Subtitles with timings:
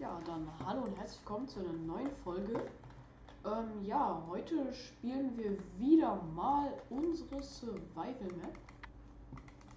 [0.00, 2.70] Ja, dann hallo und herzlich willkommen zu einer neuen Folge.
[3.44, 8.56] Ähm, ja, heute spielen wir wieder mal unsere Survival Map.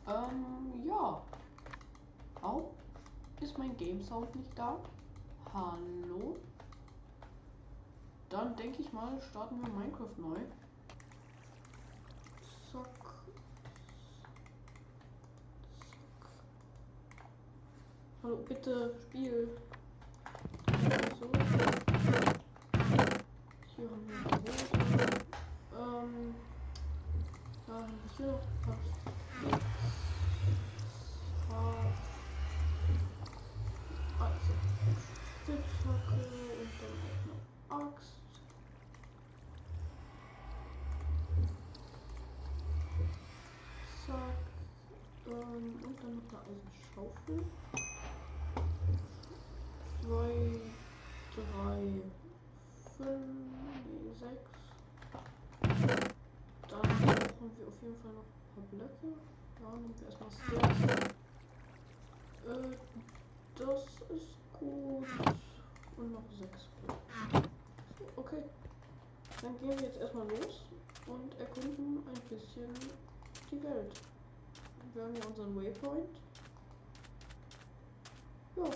[0.05, 1.23] Ähm, ja.
[2.39, 2.69] Auch
[3.39, 4.77] ist mein Game Sound nicht da.
[5.55, 6.37] Hallo.
[8.29, 10.37] Dann denke ich mal, starten wir Minecraft neu.
[12.71, 12.87] Zack.
[18.21, 19.57] Hallo, bitte, Spiel.
[21.21, 21.27] So.
[23.75, 25.05] Hier haben wir Hose.
[25.77, 26.35] Ähm.
[27.67, 27.77] Ja,
[28.17, 28.77] hier noch ein paar
[29.37, 29.65] Sticks.
[31.51, 31.85] Haar.
[34.19, 34.53] Also,
[35.43, 36.21] Spitzhacke
[36.59, 38.23] und dann auch eine Axt.
[44.07, 44.41] Zack.
[45.27, 47.39] Ähm, und dann noch eine Eisenschaufel.
[50.01, 50.80] Zwei,
[51.35, 52.01] drei,
[52.97, 53.51] fünf,
[53.85, 54.49] nee, sechs.
[55.61, 59.09] Dann brauchen wir auf jeden Fall noch ein paar Blöcke.
[59.61, 61.13] Ja, nehmen wir erstmal Stairs.
[62.47, 62.77] Äh,
[63.57, 65.07] das ist gut.
[65.97, 67.49] Und noch sechs Blöcke.
[68.15, 68.43] Okay.
[69.41, 70.61] Dann gehen wir jetzt erstmal los
[71.07, 72.73] und erkunden ein bisschen
[73.49, 74.01] die Welt.
[74.93, 76.19] Wir haben hier unseren Waypoint.
[78.55, 78.69] Ja.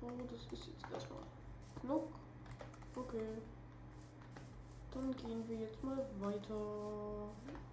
[0.00, 1.24] So, das ist jetzt erstmal
[1.80, 2.08] genug.
[4.92, 6.54] Dann gehen wir jetzt mal weiter.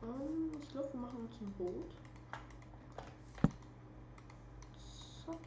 [0.03, 1.91] Ähm, ich glaube, wir machen uns ein Boot.
[5.25, 5.37] Zack.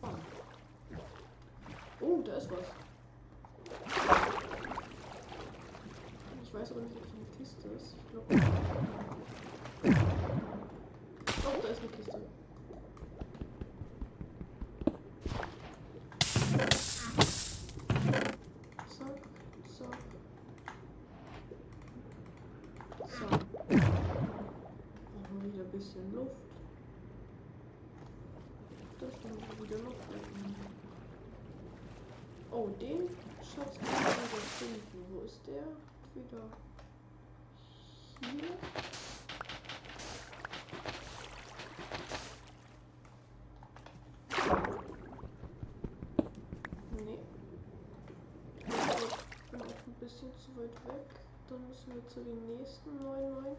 [0.00, 0.14] Bam.
[2.00, 2.58] Oh, da ist was.
[6.42, 7.96] Ich weiß aber nicht, ob es eine Kiste ist.
[7.98, 8.26] Ich glaube.
[11.44, 12.20] Oh, da ist eine Kiste.
[18.88, 19.18] Zack,
[19.82, 19.98] zack.
[23.08, 23.26] So.
[23.26, 23.42] Machen
[25.42, 26.30] wir wieder ein bisschen Luft.
[29.00, 29.96] Da stimmt wieder Luft.
[32.52, 33.08] Oh, den
[33.42, 35.04] Schatz kann ich wieder finden.
[35.10, 35.64] Wo ist der?
[36.14, 36.42] Wieder
[38.20, 38.56] hier.
[46.96, 47.18] Nee.
[48.58, 48.64] Ich
[49.50, 51.06] bin auch ein bisschen zu weit weg.
[51.48, 53.58] Dann müssen wir zu den nächsten 99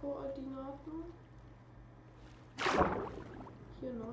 [0.00, 1.12] Koordinaten.
[3.80, 4.08] Hier 9.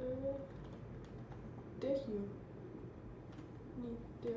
[0.00, 0.34] Äh,
[1.82, 2.20] der hier.
[3.76, 4.36] Nee, der.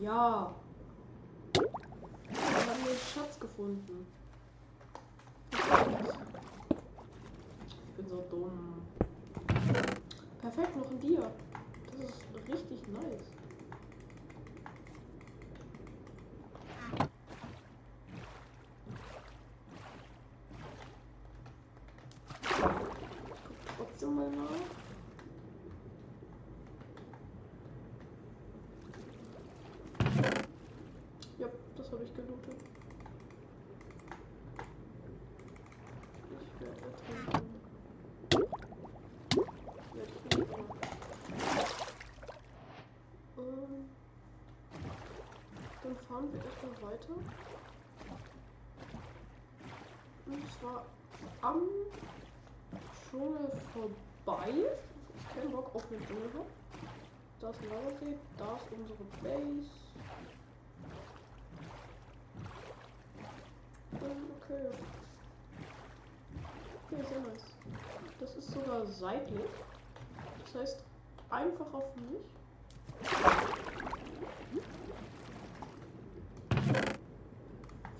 [0.00, 0.54] Ja.
[1.52, 4.06] Wir haben den Schatz gefunden.
[8.10, 8.82] So dumm.
[10.40, 11.30] Perfekt, noch ein Dia.
[11.96, 13.40] Das ist richtig nice.
[24.00, 24.50] trotzdem mal nach.
[31.38, 32.56] Ja, das habe ich gelootet.
[36.40, 37.60] Ich werde ertrinken.
[39.30, 40.64] Ich werde ertrinken.
[43.38, 43.88] Ähm,
[46.20, 47.14] fahren wir erstmal weiter.
[50.26, 50.84] Und zwar
[51.40, 51.62] am
[53.10, 54.52] Dschungel vorbei.
[55.18, 56.30] Ich keinen Bock auf den Dschungel.
[57.40, 59.70] Da ist ein Lavasee, da ist unsere Base.
[63.92, 64.70] Ähm, okay.
[66.84, 67.46] Okay, sehr nice.
[68.20, 69.50] Das ist sogar seitlich.
[70.44, 70.84] Das heißt,
[71.30, 72.20] einfach auf mich.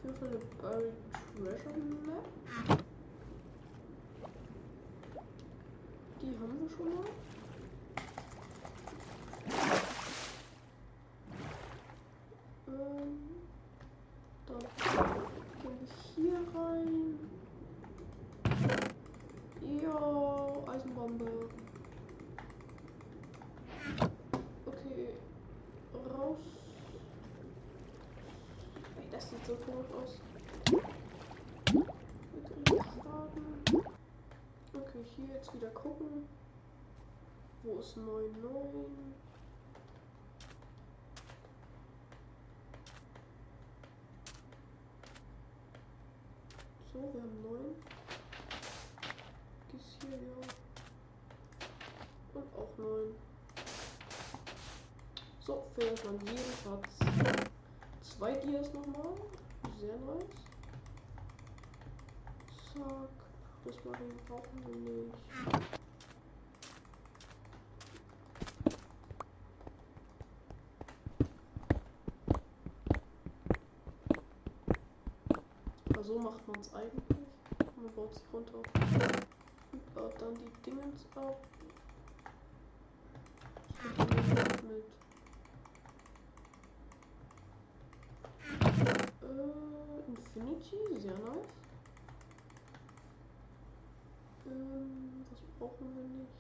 [0.03, 0.95] Für eine Buried
[1.37, 2.85] Treasure Map.
[6.23, 7.05] Die haben wir schon mal.
[29.21, 30.21] es sieht so komisch aus.
[34.73, 36.27] Okay, hier jetzt wieder gucken.
[37.63, 38.87] Wo ist 99?
[46.93, 47.61] So, wir haben 9.
[49.73, 50.39] Dies hier, ja.
[52.35, 53.15] Und auch 9.
[55.41, 57.50] So, fehlt man jeden Platz.
[58.17, 59.15] Zwei Dias nochmal.
[59.79, 60.25] Sehr nice.
[62.73, 63.11] Zack.
[63.65, 65.15] Das Marine brauchen wir nicht.
[76.11, 77.19] so macht man es eigentlich.
[77.77, 81.41] Man baut sich runter und baut dann die Dingens ab.
[84.63, 84.85] mit
[89.31, 91.49] äh, Infinity, sehr nice.
[94.47, 96.33] Ähm, was brauchen wir nicht?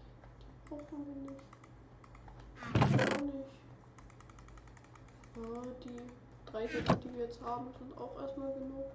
[0.43, 1.43] Die brauchen wir nicht.
[2.75, 3.51] Auch nicht.
[5.37, 8.87] Ja, die drei Sätze, die wir jetzt haben, sind auch erstmal genug.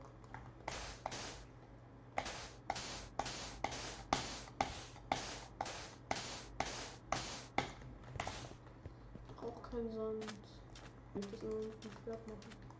[9.76, 10.34] keinen Sand.
[11.16, 11.72] Ich muss nur ein
[12.04, 12.75] Schwert machen.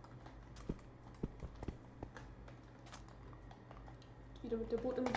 [4.46, 5.16] Wieder mit der Boot im Sieg.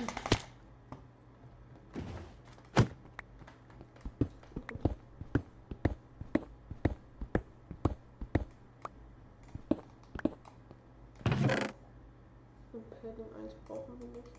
[13.02, 14.32] Padding 1 brauchen wir nicht.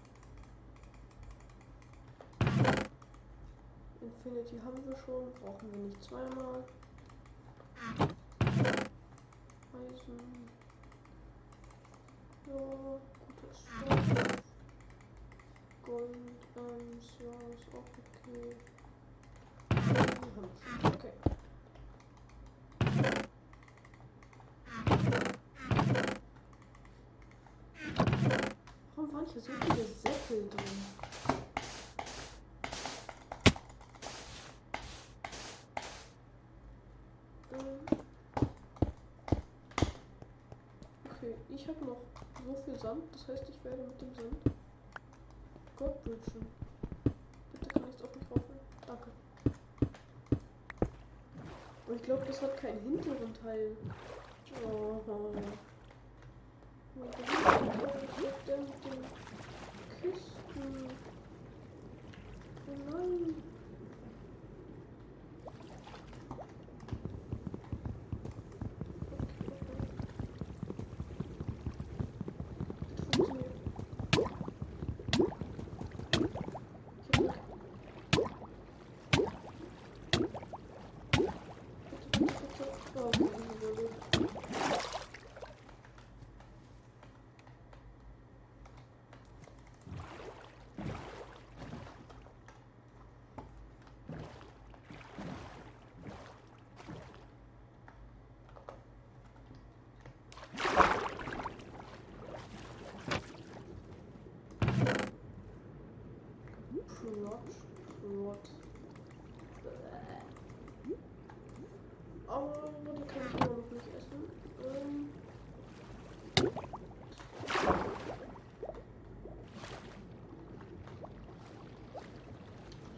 [4.02, 6.64] Infinity haben wir schon, brauchen wir nicht zweimal.
[9.72, 10.20] Eisen.
[12.48, 13.99] Ja, gutes Stoff.
[15.90, 16.16] Gold,
[16.56, 18.56] ähm, ja, ist auch okay.
[20.84, 21.14] Okay.
[28.96, 31.00] Warum waren hier so viele Säckel drin?
[41.70, 41.98] habe noch
[42.46, 44.59] so viel Sand, das heißt, ich werde mit dem Sand
[45.80, 46.46] Gott bridgen.
[47.54, 48.60] Bitte kann ich es auf mich raufen.
[48.86, 49.10] Danke.
[51.88, 53.78] Und ich glaube, das hat keinen hinteren Teil.
[54.66, 55.00] Oh.
[56.96, 57.08] Was
[58.18, 59.06] ist denn mit den
[60.02, 60.88] Kisten?
[62.68, 63.36] Oh nein.
[107.00, 107.48] Plot.
[108.02, 108.46] Plot.
[112.28, 112.54] Aber
[112.84, 114.22] die kann ich immer noch nicht essen.
[114.64, 115.10] Ähm.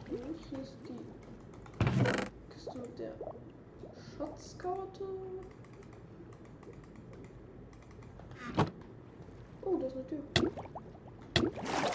[0.09, 0.73] Hier ist
[2.75, 3.11] mit der
[4.17, 5.03] Schatzkarte.
[9.63, 11.90] Oh, da ist eine Tür.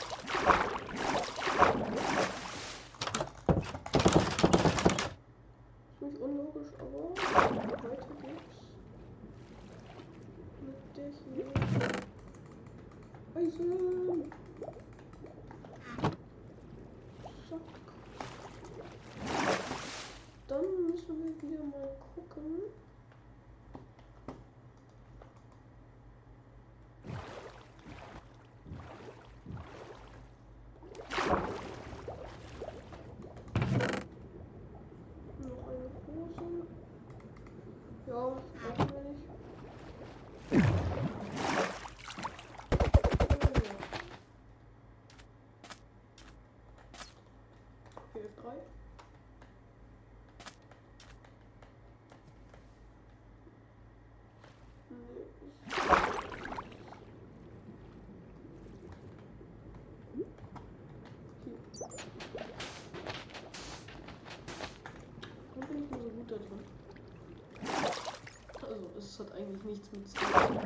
[69.33, 70.61] Eigentlich nichts mit Skills zu tun.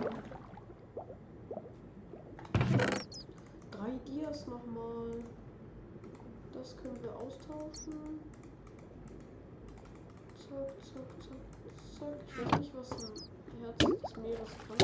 [3.71, 5.25] drei Gears nochmal.
[6.53, 8.21] Das können wir austauschen.
[10.37, 11.43] Zack, zack, zack,
[11.99, 12.19] zack.
[12.27, 12.99] Ich weiß nicht, was ein
[13.63, 14.79] Herz des Meeres kann.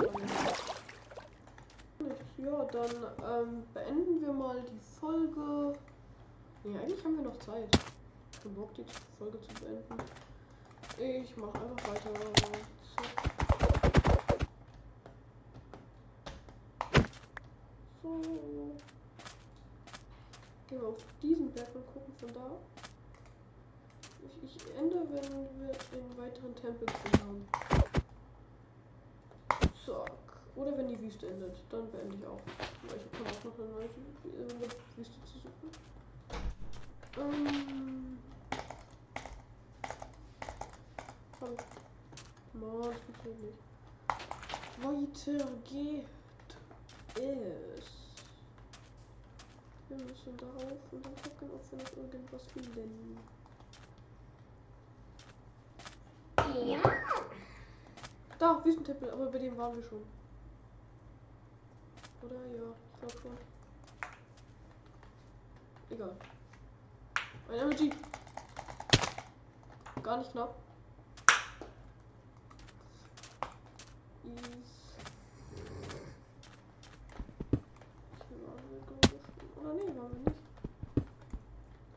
[2.39, 2.95] Ja, dann
[3.25, 5.79] ähm, beenden wir mal die Folge.
[6.65, 7.79] Nee, eigentlich haben wir noch Zeit.
[8.55, 8.85] Bock, die
[9.19, 9.97] Folge zu beenden.
[10.99, 12.11] Ich mache einfach weiter.
[12.97, 13.36] Zack.
[18.07, 18.21] So.
[20.69, 22.51] Gehen wir auf diesen Berg und gucken von da.
[24.25, 27.49] Ich, ich ende, wenn wir den weiteren Tempel gefunden haben.
[29.85, 30.13] Zack.
[30.55, 32.41] Oder wenn die Wüste endet, dann beende ich auch.
[32.85, 33.91] Ich kann auch noch eine neue
[34.97, 35.71] Wüste zu suchen.
[37.19, 38.19] Ähm.
[41.39, 41.57] Komm.
[42.55, 43.59] Mann, das funktioniert nicht.
[44.83, 46.16] Weiter geht
[47.17, 47.85] es.
[49.89, 53.19] Wir müssen darauf und dann gucken, ob wir noch irgendwas finden.
[56.65, 56.81] Ja.
[58.39, 60.05] Da, Wüstentippel, aber bei dem waren wir schon.
[62.23, 62.37] Oder?
[62.47, 63.37] Ja, ich glaube schon.
[65.91, 66.17] Egal.
[67.49, 67.93] Ein Emoji.
[70.03, 70.55] Gar nicht knapp.
[74.25, 74.33] Is.
[78.29, 79.11] Hier waren wir, glaube ich,
[79.55, 79.56] schon.
[79.67, 80.43] Oder nee, waren wir nicht.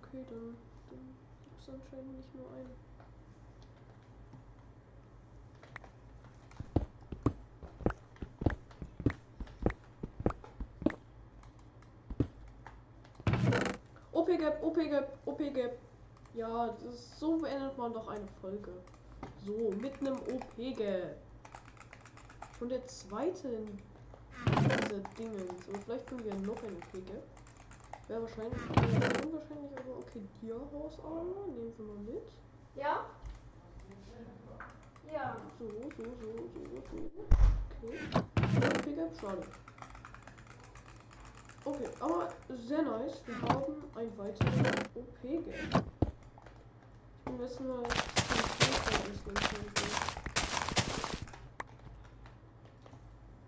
[0.02, 0.56] Okay, dann,
[0.90, 2.90] dann gibt es anscheinend nicht nur einen.
[14.14, 15.78] OP-Gap, OP-Gap, OP-Gap.
[16.34, 18.72] Ja, das ist, so beendet man doch eine Folge.
[19.46, 21.18] So, mit einem OP-Gap.
[22.58, 23.80] Schon der zweite in
[24.48, 25.70] diese Dingens.
[25.70, 27.39] Aber vielleicht finden wir noch ein OP-Gap.
[28.10, 32.28] Wäre wahrscheinlich, äh, unwahrscheinlich, aber okay, Tierhausarme nehmen wir mal mit.
[32.76, 33.06] Ja?
[35.14, 35.38] Ja.
[35.60, 37.22] So, so, so, so, so.
[37.82, 38.00] Okay.
[38.90, 39.44] OP-Gap, schade.
[41.66, 43.22] Okay, aber sehr nice.
[43.28, 44.60] Wir haben ein weiteres
[44.96, 45.84] OP-Gap.
[47.16, 49.26] Ich bin jetzt mal zum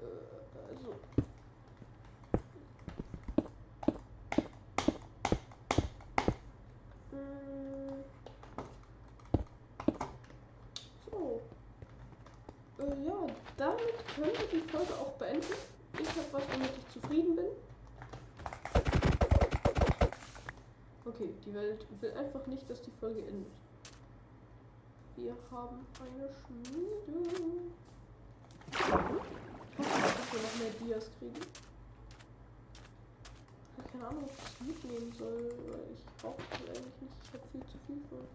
[0.01, 0.31] äh,
[0.69, 0.91] also.
[7.11, 8.03] Mm.
[11.11, 11.41] So.
[12.79, 13.19] Äh, ja,
[13.61, 13.79] damit
[14.17, 15.53] wir die Folge auch beenden.
[15.93, 17.45] Ich habe was, womit ich zufrieden bin.
[21.05, 23.51] Okay, die Welt will einfach nicht, dass die Folge endet.
[25.15, 26.89] Wir haben eine Schmiede.
[28.71, 29.21] Ich hoffe,
[29.77, 31.35] dass wir noch mehr Dias kriegen.
[33.69, 37.13] Ich habe keine Ahnung, ob ich es mitnehmen soll, weil ich brauche es eigentlich nicht.
[37.23, 38.25] Ich habe viel zu viel von.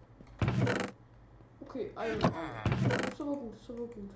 [1.67, 2.21] Okay, Iron.
[3.11, 4.09] Ist aber gut, ist aber gut.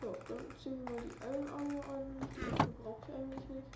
[0.00, 0.16] So,
[0.78, 2.28] wir mal die Iron Armor an.
[2.36, 3.68] Die braucht ihr eigentlich nicht.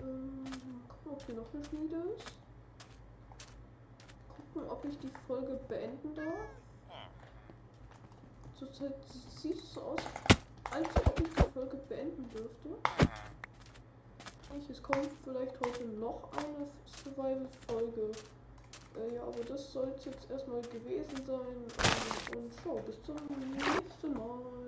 [0.00, 0.44] Ähm,
[0.88, 2.32] gucken, ob hier noch eine Schmiede ist.
[4.28, 6.48] Gucken, ob ich die Folge beenden darf.
[8.58, 8.94] Zurzeit
[9.36, 10.00] sieht es so aus,
[10.70, 12.70] als ob ich die Folge beenden dürfte.
[14.58, 16.66] Ich, es kommt vielleicht heute noch eine
[17.04, 18.12] Survival-Folge.
[18.96, 21.36] Äh, ja, aber das soll es jetzt erstmal gewesen sein.
[22.32, 23.16] Ähm, und schau, bis zum
[23.52, 24.65] nächsten Mal.